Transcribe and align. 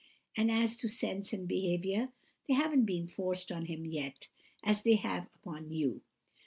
And 0.35 0.49
as 0.49 0.77
to 0.77 0.89
sense 0.89 1.31
and 1.31 1.47
behaviour, 1.47 2.09
they 2.47 2.55
haven't 2.55 2.85
been 2.85 3.07
forced 3.07 3.51
upon 3.51 3.65
him 3.67 3.85
yet, 3.85 4.29
as 4.63 4.81
they 4.81 4.95
have 4.95 5.27
upon 5.35 5.69
you. 5.69 6.01